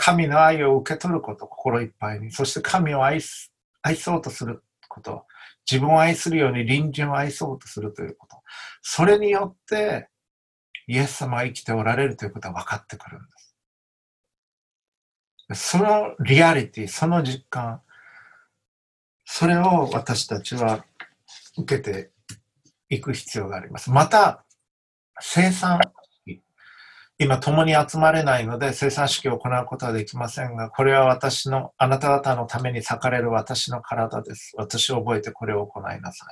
[0.00, 5.26] 神の愛を受け取ること、心いっぱいに、そして神を愛す愛そうとすること、
[5.68, 8.36] 自分を愛するように隣人を愛そうとするということ、
[8.80, 10.08] それによって
[10.86, 13.20] イエス様が生きておられるということは分かってくるん
[15.48, 15.70] です。
[15.70, 17.82] そのリアリティ、その実感、
[19.24, 20.84] それを私たちは
[21.56, 22.12] 受けて
[22.88, 23.90] いく必要があります。
[23.90, 24.44] また、
[25.18, 25.80] 生産
[27.20, 34.52] 今共に集まれないので生産式を行うことはできませんが、これは私の、あなた方のために裂かれる私の体です。
[34.56, 36.28] 私を覚えてこれを行いなさい。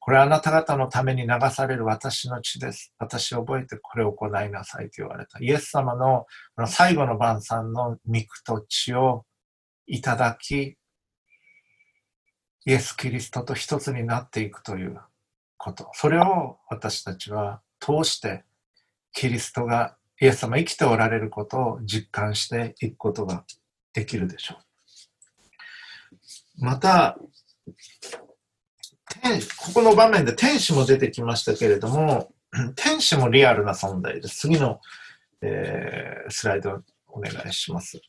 [0.00, 2.92] これはあなた方のために流される私の血です。
[2.98, 5.38] 私を覚えてこれを行いなさいと言われた。
[5.38, 6.26] イエス様の
[6.66, 9.24] 最後の晩餐の肉と血を
[9.86, 10.76] いただき、
[12.66, 14.98] イエス・キリストと一つになっていくという
[15.58, 15.90] こと。
[15.92, 18.42] それを私たちは通して
[19.12, 23.44] キリストがイエス様生きておられることを実感していくことが
[23.92, 24.56] できるでしょ
[26.60, 26.64] う。
[26.64, 27.16] また、
[29.58, 32.32] ここの場面で天使も出てきましたけれども、
[32.76, 34.38] 天使もリアルな存在です。
[34.40, 34.80] 次の、
[35.40, 38.00] えー、スライドお願いします。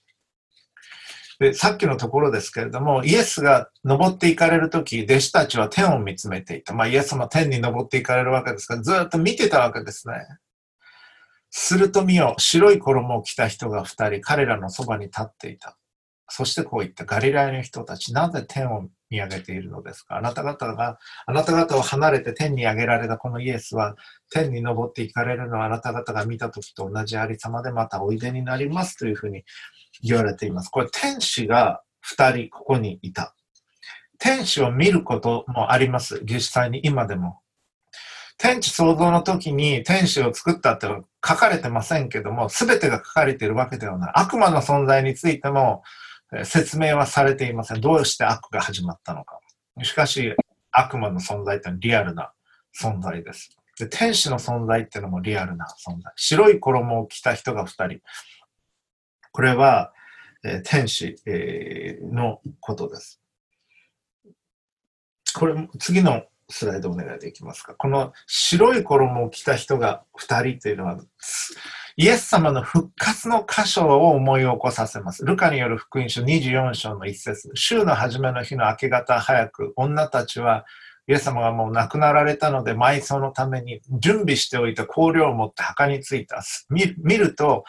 [1.39, 6.73] でさっきのところですけれども、イエスが登っていかれるとき、弟子たちは天を見つめていた。
[6.73, 10.15] まあ、イエス様天に登っていかれるわけですから、ずっと見てたわけですね。
[11.51, 15.77] すると見よ、白い衣を着た人が二人、彼らのそばに立っていた。
[16.27, 20.17] そしてこう言った、ガリラヤの人たち、なぜ天を見上げているのですか？
[20.17, 23.95] あなた方が、あなた方を離れて天に上げられたこのイエスは、
[24.31, 29.43] 天に昇っていかれるのはあなた方が見た時と同じありさまでまたおいでになりますというふうに
[30.03, 30.69] 言われています。
[30.69, 33.33] これ天使が二人ここにいた。
[34.19, 36.21] 天使を見ることもあります。
[36.23, 37.39] 実際に今でも。
[38.37, 40.87] 天地創造の時に天使を作ったって
[41.25, 44.11] 書かれてませんけども、全てが書かれているわけではない。
[44.15, 45.83] 悪魔の存在についても
[46.43, 47.81] 説明はされていません。
[47.81, 49.39] どうして悪が始まったのか。
[49.83, 50.35] しかし、
[50.71, 52.31] 悪魔の存在ってのはリアルな
[52.79, 53.49] 存在です。
[53.77, 56.11] で天使の存在っていうのもリアルな存在。
[56.15, 58.01] 白い衣を着た人が2人。
[59.31, 59.93] これは、
[60.43, 63.21] え、天使、え、のことです。
[65.35, 67.75] これ、次のスライドお願いできますか？
[67.75, 70.97] この白い衣を着た人が2人というのは、
[71.95, 75.25] イエス様の復活の箇所を思い起こさせます。
[75.25, 77.51] ルカによる福音書24章の一節。
[77.53, 80.65] 週の初めの日の明け方早く、女たちは
[81.07, 86.41] イエス様がもう亡くなられたので、埋葬のために準備しておいた香料を持って墓に着いた。
[86.69, 87.63] 見ると、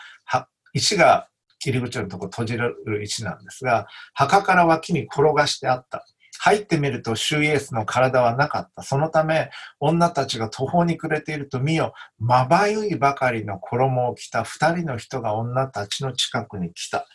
[0.73, 1.29] 石が
[1.65, 6.07] 入り口のとこ閉じる石なんですが、墓から脇に転がしてあった。
[6.43, 8.83] 入ってみると、主イエスの体はなかった。
[8.83, 17.07] そのため、女たちが途方に暮れていると、見よ、まばゆいばかりの衣を着た二人の人が女たちの近くに来た。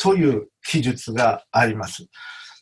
[0.00, 2.06] という記述があります。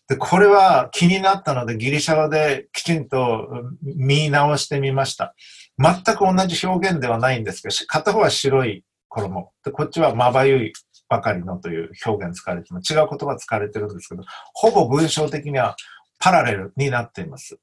[0.08, 3.50] で、これは気になったので、ギリシャ語できちんと
[3.82, 5.34] 見直してみました。
[5.78, 9.52] 全く同じ表現ではないんですけど、片方は白い衣。
[9.66, 10.72] で、こっちはまばゆい
[11.10, 12.94] ばかりのという表現使われてます。
[12.94, 14.22] 違う言葉使われてるんですけど、
[14.54, 15.76] ほぼ文章的には
[16.20, 17.58] パラレルになっています。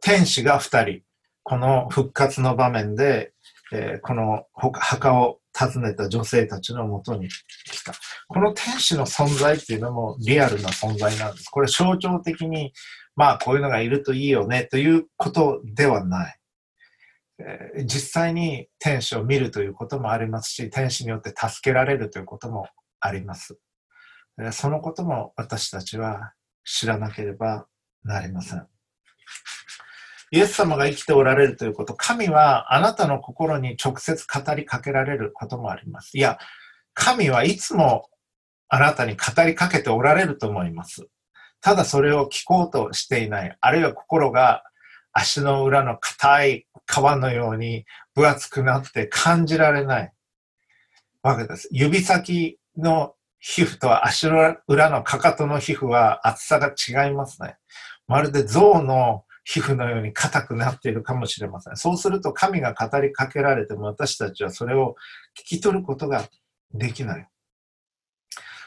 [0.00, 1.00] 天使が二人、
[1.42, 3.32] この復活の場面で、
[3.72, 7.92] えー、この墓を訪ねた女性たちのもとに来た。
[8.28, 11.48] この天使の存在っていうのもリアルな存在なんです。
[11.50, 12.72] これ象徴的に、
[13.16, 16.38] まあこういうのがいるといいよねということではない。
[17.40, 22.66] え実際に天使を見るということもありますし、天使によって助けられるということも
[23.00, 23.58] あります。
[24.40, 26.32] えそのことも私たちは
[26.64, 27.66] 知らなければ
[28.04, 28.66] なりません。
[30.30, 36.18] イエス様が生きておられるということ、神はあなたの心に直接語りかけられることもあります。
[36.18, 36.38] いや、
[36.92, 38.08] 神はいつも
[38.68, 41.06] あなたに語りかけておられると思います。
[41.60, 44.62] ただそれを聞こうとしていない、あるいは心が
[45.18, 50.12] 足の裏の硬い皮のように分厚くなって感じられない
[51.22, 51.68] わけです。
[51.72, 57.56] 指先の皮膚と足の裏のかかとの皮膚は厚さが違いますね。
[58.06, 61.76] まるで象の皮膚のように硬くなっているかもしれません。
[61.76, 64.94] そうすると神が語りかけられても私たちはそれを
[65.38, 66.28] 聞き取ることが
[66.72, 67.28] できない。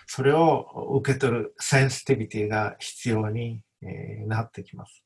[0.05, 3.61] それを受け取るセンシティビティが必要に
[4.27, 5.03] なってきます。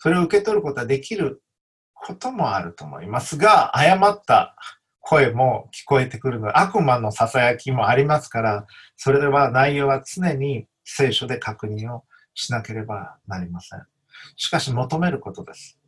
[0.00, 1.42] それを受け取ることはできる
[1.94, 4.56] こともあると思いますが、誤った
[5.00, 13.82] 声も聞こえてくるので、悪魔の囁きもありますから、それでは内容は常に聖書で確認をしなければなりません。
[14.36, 15.78] しかし求めることです。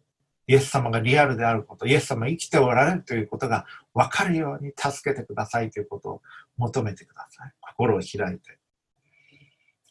[0.47, 6.23] イエス様がリアルであること、イエス様生きておられるということが分かるように助けてくださいということを
[6.59, 7.53] 求めてください。
[7.61, 8.59] 心を開いて。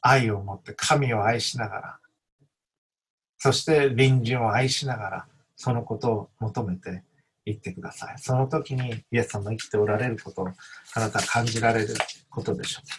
[0.02, 2.00] 愛を持って神を愛しながら、
[3.44, 5.26] そして隣人を愛しながら、
[5.56, 7.02] そのことを求めて
[7.44, 8.20] いってください。
[8.20, 10.50] その時にイエス様が生きておられることを
[10.94, 11.96] あなたは感じられる
[12.30, 12.90] ことでしょう。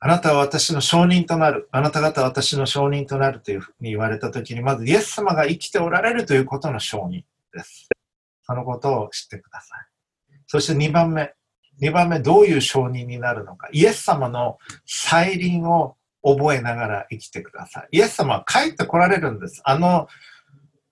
[0.00, 1.66] あなたは私の証人となる。
[1.72, 7.24] あなた方は私の証人となるというふうに言われた時に、まずイエス様が生きておられるということの証人
[7.54, 7.88] です。
[8.42, 9.78] そのことを知ってください。
[10.46, 11.32] そして2番目。
[11.80, 13.70] 2番目、どういう証人になるのか。
[13.72, 17.98] イエス様の再臨を覚えながら生きてください。
[17.98, 19.60] イエス様は帰ってこられるんです。
[19.64, 20.08] あの、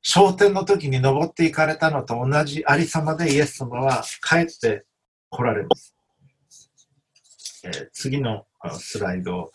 [0.02, 4.84] 昇天の時に登っていかれたのと同じありさまでイエス様は帰って
[5.30, 5.96] こられます。
[7.64, 8.46] えー、次の
[8.78, 9.52] スライド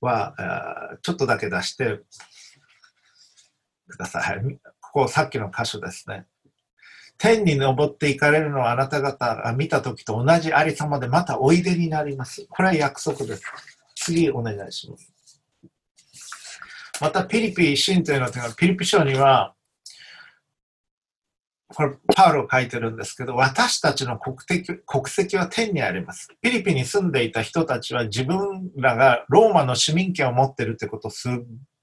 [0.00, 0.34] は、
[1.02, 2.00] ちょっとだけ出して
[3.88, 4.42] ください。
[4.80, 6.26] ここさっきの箇所ですね。
[7.18, 12.46] 天に昇っていかれるのはあなた方が見た時と同じありさまでまたおいでになります。
[12.48, 13.42] これは約束です。
[13.94, 15.09] 次お願いします。
[17.00, 19.54] またピリピ神というのは、ピリピ書には、
[21.72, 26.28] これパウロ書いてるんですけど、私たちの国籍国籍は天にあります。
[26.42, 31.32] フィリピに住んでいた人たちは自分らがローマの市民権を持ってるってことをすっ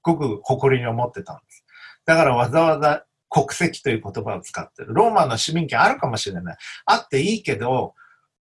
[0.02, 1.64] ごく誇りに思ってたんです。
[2.04, 4.92] だからわざわざ国籍という言葉を使ってる。
[4.92, 6.56] ローマの市民権あるかもしれない。
[6.84, 7.94] あっていいけど、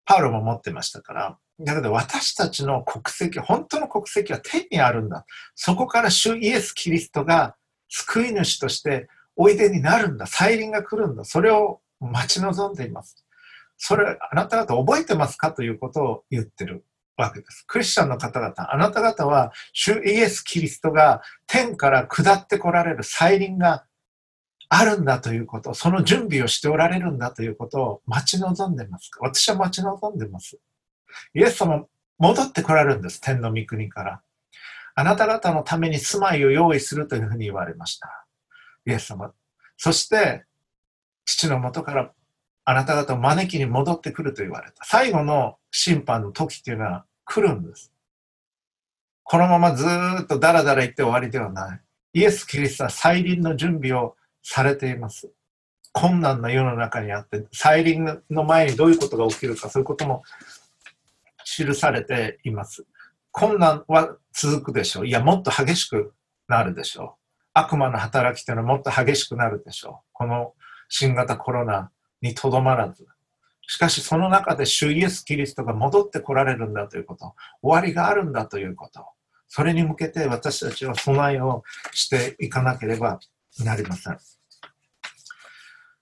[0.05, 1.39] パウロも持ってましたから。
[1.59, 5.25] だけど私たちの国籍、本当の国籍は天にあるんだ。
[5.55, 7.57] そこから主イエス・キリストが
[7.89, 10.27] 救い主としておいでになるんだ。
[10.27, 11.25] 再臨が来るんだ。
[11.25, 13.25] それを待ち望んでいます。
[13.79, 16.85] それ、あなた方覚えてますかということを言ってる
[17.17, 17.65] わけです。
[17.67, 23.85] クリスチャンの方々、あなた方は主イエス・キリストが天から下ってこられる再臨が
[24.69, 30.59] あるんだということ、その準備をしておられるんだということを待ち望んでますか私は待ち望んでます。
[31.35, 31.85] イエス様
[32.19, 34.23] 戻ってこられるんです、天の御国から。
[34.95, 38.27] あなた方のために住まいを用意するというふうに言われました。
[38.87, 39.33] イエス様。
[39.77, 40.45] そして、
[41.27, 42.13] 父のもとから
[42.65, 44.85] あなた方を招きに戻ってくると言われた。
[44.85, 47.93] 最後の審判の時っていうのは来るんです。
[49.23, 49.85] このままず
[50.23, 51.81] っとダラダラ言って終わりではない。
[52.15, 55.31] イエス・キリストは再臨の準備をされています。
[55.93, 60.23] 困難な世の中にあって、再臨の前にどういうことが起きるか、そういうことも
[61.65, 62.85] 記されています。
[63.33, 65.07] 困難は続くでしょう。
[65.07, 66.13] いや、もっと激しく
[66.49, 67.27] なるでしょう。
[67.53, 70.07] 悪魔の働きというのはもっと激しくなるでしょう。
[70.13, 70.55] この
[70.89, 71.91] 新型コロナ
[72.21, 73.07] にとどまらず。
[73.69, 79.07] しかしその中で主イエス・キリストが戻ってこられるんだということ、終わりがあるんだということ、
[79.49, 83.19] それに向けて私たちは備えをしていかなければ
[83.65, 84.19] なりません。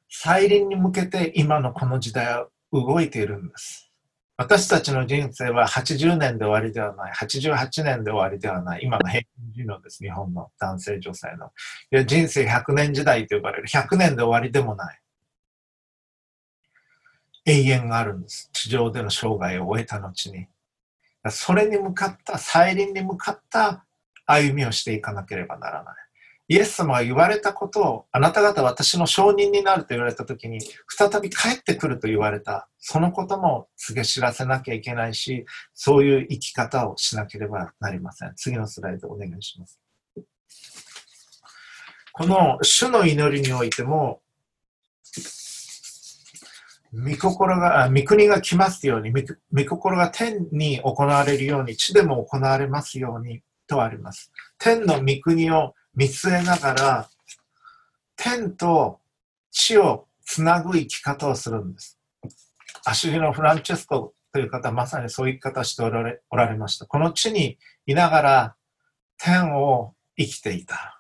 [0.09, 3.84] 再臨に向けて今のこの時代は動いているんです。
[4.37, 11.53] 私たちの人生は80年で終わりではない、88年で終わりではない、今の平均寿命です、日本の男性、女性の。
[11.93, 15.01] いや人生100年時代と呼ばれる、100年で終わりでもない。
[17.47, 18.51] 永遠があるんです。
[18.53, 20.49] 地上での生涯を終えた後に。
[21.30, 23.87] それに向かった、再臨に向かった
[24.26, 25.95] 歩みをしていかなければならない。
[26.47, 32.68] イエス様が言われたことを、あなた方私の証人になると言われたときに、再び帰ってくると言われた。
[32.78, 38.34] そのことも告げ知らせなきゃいけないし、そういう生き方をしなければなりません。
[38.36, 39.80] 次のスライドお願いします。
[42.12, 44.20] この主の祈りにおいても、
[46.92, 54.30] 御心が、御国が来ますように、御心が天に行われるように、地でも行われますようにとあります。
[54.59, 57.09] 天の御国を見据えながら、
[58.16, 59.01] 天と
[59.51, 61.99] 地をつなぐ生き方をするんです。
[62.84, 66.86] アシュリのフランチェスコという方はまさにそういう生き方をしておられおられました。
[66.86, 68.57] この地にいながら
[69.16, 70.99] 天を生きていた。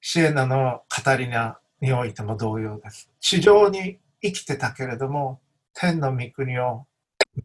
[0.00, 3.10] シエナのカタリナにおいても同様です。
[3.20, 5.40] 地上に生きてたけれども、
[5.74, 6.86] 天の御国を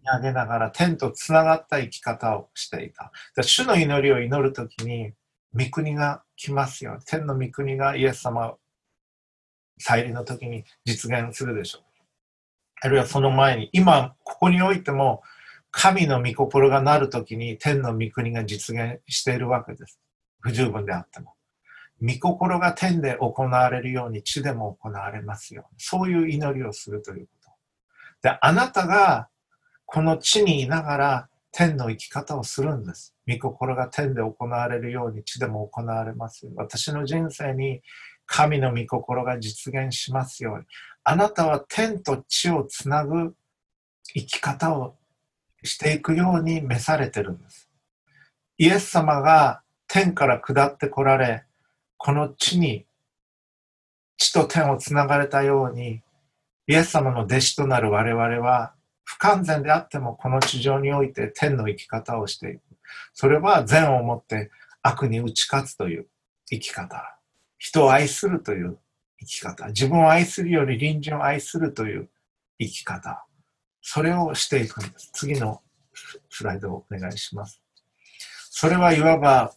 [0.03, 3.11] 上げながら天とつながった生き方をしていた。
[3.41, 5.13] 主の祈りを祈るときに、
[5.53, 6.99] 御国が来ますよ。
[7.05, 8.55] 天の御国がイエス様
[9.79, 11.81] 再臨の時に実現するでしょう。
[12.81, 15.23] あるいはその前に、今、ここにおいても、
[15.71, 19.99] 神の御心がなる時に天の御国が実現しているわけです。
[20.39, 21.33] 不十分であっても。
[22.01, 25.67] 御心が天で行われるように地でも行われますよ。
[25.77, 28.29] そういう祈りをするということ。
[28.29, 29.29] で、あなたが
[29.95, 33.15] この地にいながら天の生き方をするんです。
[33.29, 37.79] 御心が天で行われるように地でも行われます私の人生に
[38.25, 40.65] 神の御心が実現しますように。
[41.05, 43.35] あなたは天と地をつなぐ
[44.13, 44.97] 生き方を
[45.63, 47.69] していくように召されてるんです。
[48.57, 51.45] イエス様が天から下ってこられ、
[51.95, 52.85] この地に
[54.17, 56.01] 地と天をつながれたように、
[56.67, 58.75] イエス様の弟子となる我々は、
[59.05, 62.61] 不完全であってもこの地上において天の生き方をしていく。
[63.13, 64.51] それは善をもって
[64.81, 66.07] 悪に打ち勝つという
[66.49, 67.17] 生き方。
[67.57, 68.77] 人を愛するという
[69.19, 69.67] 生き方。
[69.67, 72.09] 自分を愛するより隣人を愛するという
[72.59, 73.25] 生き方。
[73.81, 75.11] それをしていくんです。
[75.13, 75.61] 次の
[76.29, 77.61] スライドをお願いします。
[78.49, 79.53] それはいわば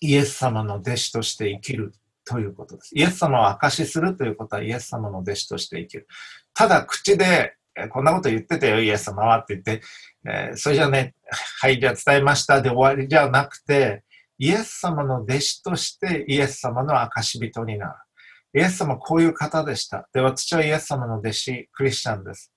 [0.00, 1.92] イエス様の弟子として生きる
[2.24, 2.96] ということです。
[2.96, 6.08] イエス様を証しするということはイエス様の弟子として生きる。
[6.54, 7.56] ただ口で、
[7.90, 9.82] こんなこと言ってたよ、イエス様はって言って、
[10.26, 11.14] えー、それじゃね、
[11.60, 14.02] はい、じゃあ伝えましたで終わりじゃなくて、
[14.38, 17.92] イエス様の弟子としてイエス様の証人になる。
[18.54, 20.08] イエス様こういう方でした。
[20.12, 22.52] で、私はイエス様の弟子、クリスチャンです。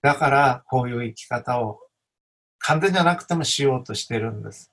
[0.00, 1.78] だから、こういう生き方を
[2.58, 4.72] 完全じゃなくてもしようとしてるんです。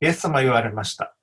[0.00, 1.14] イエス様言われました。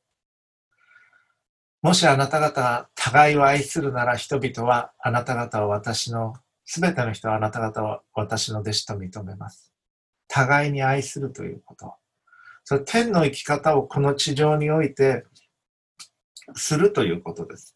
[1.81, 6.33] もしあなた方が互いを愛するなら人々はあなた方は私の、
[6.71, 9.73] すべての人はあなた方は私の弟子と認めます。
[10.27, 11.95] 互いに愛するということ。
[12.63, 15.25] それ天の生き方をこの地上において
[16.53, 17.75] するということです。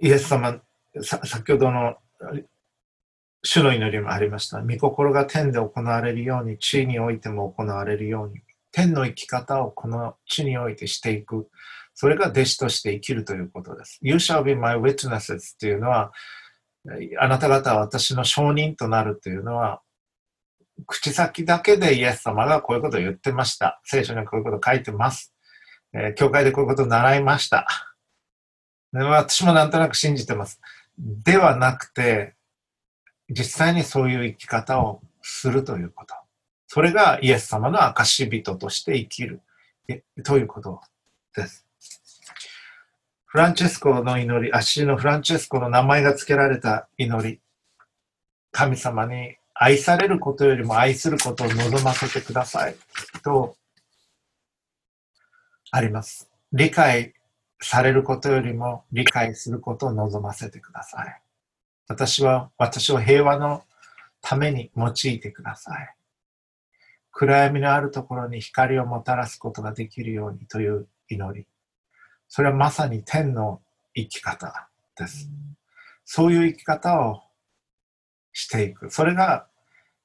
[0.00, 0.62] イエス様、
[1.02, 1.96] 先ほどの
[3.42, 4.62] 主の祈りもありました。
[4.62, 8.40] 御心が天で行われるように、地においても行われるように、
[8.72, 11.50] 天の生き方をこの地においてしていく。
[11.98, 13.98] それが弟子として生きるということです。
[14.02, 16.12] You shall be my witnesses というのは、
[17.18, 19.80] あなた方は私の証人となるというのは、
[20.86, 23.80] 口先だけでイエス様がこういうことを言ってました。
[23.84, 25.34] 聖書にこういうことを書いてます。
[25.94, 27.66] えー、教会でこういうことを習いました。
[28.92, 30.60] 私もなんとなく信じてます。
[30.98, 32.34] ではなくて、
[33.30, 36.14] 実際にそういう生き方をするということ。
[36.68, 39.40] それがイエス様の証人として生きる
[40.24, 40.80] ということ
[41.34, 41.65] です。
[43.36, 47.38] フランチェスコの祈り、アシのフランチェスコの名前が付けられた祈り、
[48.50, 52.76] 神様に愛されることよりも愛することを望ませてください
[53.22, 53.54] と
[55.70, 56.30] あります。
[56.50, 57.12] 理解
[57.60, 61.20] されることよりも理解することを望ませてください。
[61.88, 63.64] 私は、私を平和の
[64.22, 65.94] ために用いてください。
[67.10, 71.46] 暗闇のあるところに光をもたらすことができるようにという祈り。
[72.28, 73.60] それはまさに天の
[73.94, 75.28] 生き方です。
[76.04, 77.22] そういう生き方を
[78.32, 78.90] していく。
[78.90, 79.46] それが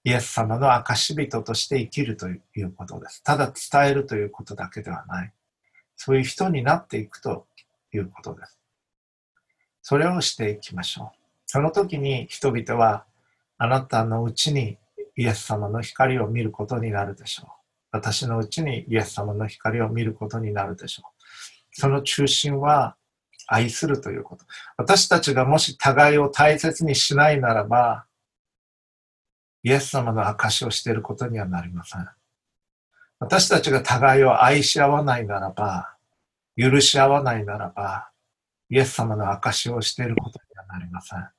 [0.03, 3.24] イエス様の証人として生きるということです。
[3.24, 5.34] ただ伝えるということだけではない。
[5.95, 7.45] そういう人になっていくと
[7.93, 8.57] いうことです。
[9.84, 11.17] それをしていきましょう。
[11.45, 13.05] その時に人々は
[13.57, 14.78] あなたのうちに
[15.15, 17.49] イエス様の光を見ることになるでしょう。
[17.91, 21.11] 私のうちにイエス様の光を見ることになるでしょう。
[21.72, 22.95] その中心は
[23.47, 24.45] 愛するということ。
[24.78, 28.05] 私たちがもし互いを大切にしないならば、
[29.63, 32.07] イエス様の証をしていることにはなりません。
[33.19, 35.95] 私たちが互いを愛し合わないならば、
[36.57, 38.09] 許し合わないならば、
[38.69, 41.30] イエス様の証をしていることにはなりません。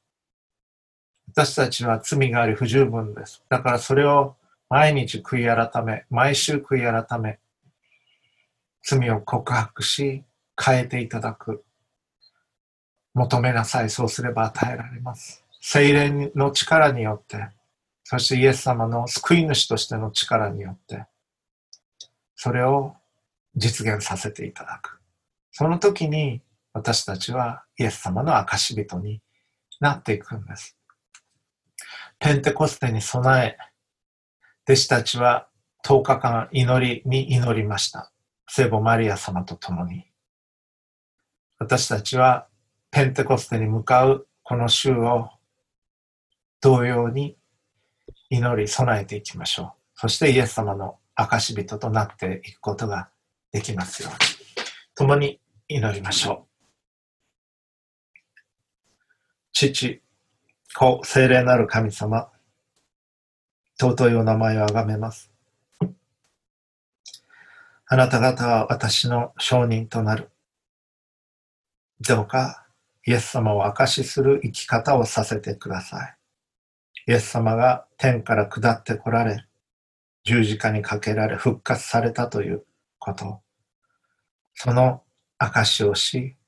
[1.28, 3.42] 私たちは罪があり不十分です。
[3.48, 4.36] だからそれを
[4.68, 7.38] 毎日悔い改め、毎週悔い改め、
[8.82, 10.24] 罪を告白し、
[10.62, 11.64] 変えていただく。
[13.14, 13.90] 求めなさい。
[13.90, 15.44] そうすれば与えられます。
[15.60, 17.48] 精霊の力によって、
[18.04, 21.06] そしてイエス様の救い主としての力によって、
[22.34, 22.96] それを
[23.54, 24.98] 実現させていただく。
[25.52, 29.20] その時に私たちはイエス様の証人に
[29.80, 30.76] なっていくんです。
[32.18, 33.56] ペンテコステに備え、
[34.64, 35.48] 弟子たちは
[35.84, 38.11] 10日間祈りに祈りました。
[38.46, 40.06] 聖母マリア様と共に。
[41.58, 42.48] 私たちは
[42.90, 45.30] ペンテコステに向かうこの週を
[46.60, 47.36] 同様に
[48.30, 49.72] 祈り備えていきましょう。
[49.94, 53.10] そしてイエス様の証人となっていくことが
[53.52, 54.18] できますように。
[54.94, 56.52] 共に祈りましょう。
[59.52, 60.02] 父、
[60.74, 62.30] 子、聖霊なる神様、
[63.80, 65.31] 尊いお名前をあがめます。
[67.92, 70.30] あなた方は私の証人となる。
[72.00, 72.66] どうか
[73.04, 76.16] イエス様を証しする生き方をさせてください。
[77.06, 79.44] イエス様が天から下ってこられ、
[80.24, 82.64] 十字架にかけられ復活されたという
[82.98, 83.42] こと。
[84.54, 85.02] その
[85.36, 86.38] 証をし、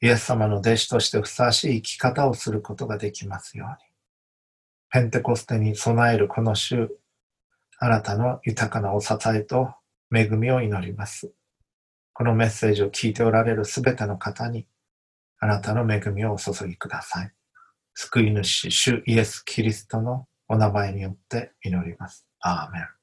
[0.00, 3.74] イエス様の弟子としてふさわしい生き方をすることができますように。
[4.88, 6.88] ペンテコステに備えるこの週、
[7.78, 9.74] あなたの豊かなお支えと
[10.12, 11.32] 恵みを祈ります。
[12.12, 14.66] このメッセージを聞いておられるすべての方に、
[15.38, 17.32] あなたの恵みをお注ぎください。
[17.94, 22.26] 救い主、主イエス・キリストのお名前によって祈ります。
[22.40, 22.99] アーメン。